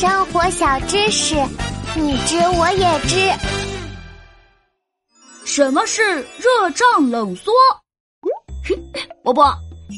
[0.00, 1.34] 生活小知识，
[1.94, 3.30] 你知我也知。
[5.44, 7.52] 什么是热胀冷缩？
[9.22, 9.54] 波波，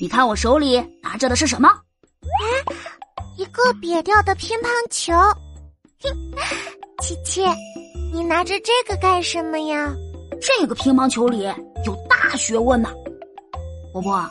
[0.00, 1.68] 你看我手里拿着的是什么？
[2.22, 2.74] 哎，
[3.36, 5.12] 一个瘪掉的乒乓球。
[7.00, 7.44] 琪琪，
[8.12, 9.94] 你拿着这个干什么呀？
[10.42, 11.44] 这个乒乓球里
[11.86, 12.90] 有大学问呢。
[13.92, 14.28] 波波，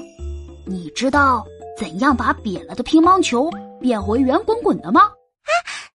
[0.65, 1.41] 你知道
[1.77, 3.49] 怎样把瘪了的乒乓球
[3.79, 5.09] 变回圆滚滚的吗？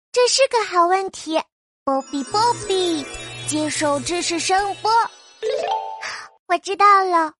[0.07, 1.39] 啊，这是个好问题。
[1.83, 3.05] 波比波比，
[3.47, 4.91] 接受知识声波。
[6.47, 7.31] 我知道了，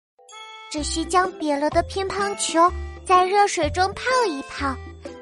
[0.72, 2.72] 只需将瘪了的乒乓球
[3.05, 4.75] 在热水中泡一泡，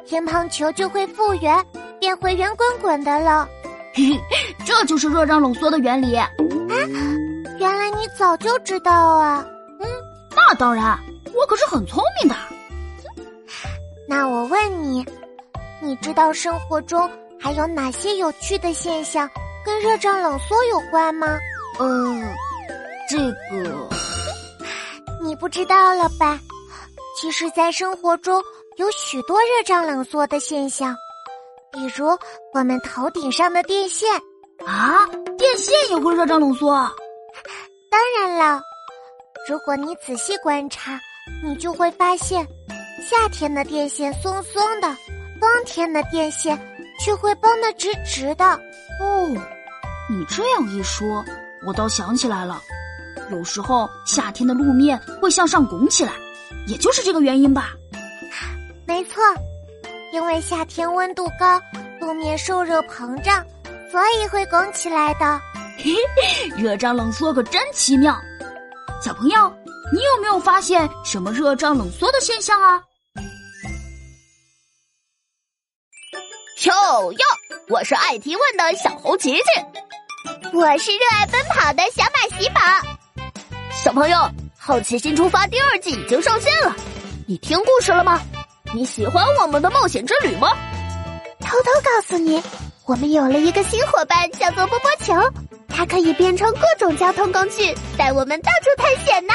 [0.08, 1.66] 乒乓球就会复原，
[2.00, 3.48] 变回圆滚滚的了。
[3.94, 6.16] 嘿嘿，这就是热胀冷缩的原理。
[6.16, 6.30] 啊，
[7.58, 9.46] 原来你早就知道啊！
[9.80, 9.88] 嗯，
[10.36, 11.00] 那当然，
[11.34, 12.36] 我可是很聪明的。
[14.08, 15.06] 那我问你，
[15.82, 17.10] 你知道生活中
[17.46, 19.30] 还有哪些有趣的现象
[19.64, 21.38] 跟热胀冷缩有关吗？
[21.80, 22.28] 嗯，
[23.08, 23.20] 这
[23.52, 23.88] 个
[25.22, 26.40] 你不知道了吧？
[27.16, 28.44] 其实，在生活中
[28.78, 30.96] 有许多热胀冷缩的现象。
[31.72, 32.18] 比如
[32.52, 34.10] 我们头顶上的电线
[34.66, 35.06] 啊，
[35.38, 36.72] 电线也会热胀冷缩。
[37.92, 38.60] 当然了，
[39.48, 41.00] 如果你仔细观察，
[41.44, 42.44] 你就会发现，
[43.08, 44.88] 夏天的电线松松的，
[45.40, 46.60] 冬天的电线
[47.00, 48.46] 却会绷得直直的。
[48.46, 49.28] 哦，
[50.10, 51.24] 你这样一说，
[51.66, 52.62] 我倒想起来了，
[53.32, 56.14] 有时候夏天的路面会向上拱起来，
[56.68, 57.72] 也就是这个原因吧。
[58.86, 59.22] 没错。
[60.14, 61.60] 因为夏天温度高，
[62.00, 63.46] 路面受热膨胀，
[63.92, 65.42] 所以会拱起来的。
[66.56, 68.18] 热胀冷缩可真奇妙，
[69.02, 69.54] 小朋友，
[69.92, 72.82] 你有没有发现什么热胀冷缩的现象啊？
[76.64, 77.20] 哟哟，
[77.68, 79.42] 我是爱提问的小猴琪琪，
[80.54, 82.62] 我是热爱奔跑的小马喜宝。
[83.74, 84.18] 小朋友，
[84.58, 86.74] 《好奇心出发》第二季已经上线了，
[87.28, 88.22] 你听故事了吗？
[88.74, 90.48] 你喜欢我们的冒险之旅吗？
[91.42, 92.42] 偷偷告诉你，
[92.86, 95.14] 我们有了一个新伙伴，叫做波波球，
[95.68, 99.34] 它可以变成各种交通工具，带我们到处探险呢。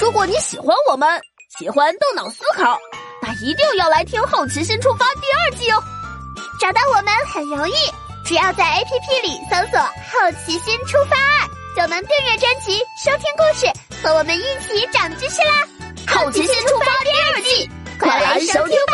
[0.00, 1.20] 如果你喜欢我们，
[1.58, 2.78] 喜欢动脑思考，
[3.20, 5.84] 那一定要来听《好奇心出发》第二季哦。
[6.64, 7.74] 找到我们很容易，
[8.24, 13.70] 只要在 APP 里搜索“好奇心出发二”，就能订阅专辑，收听故事，
[14.02, 15.68] 和我们一起长知识啦！
[16.06, 17.70] 好奇心出发第二季。
[18.00, 18.93] 快来收听吧！